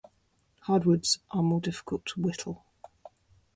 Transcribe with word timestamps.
Hardwoods 0.61 1.19
are 1.29 1.43
more 1.43 1.61
difficult 1.61 2.07
to 2.07 2.21
whittle. 2.21 2.65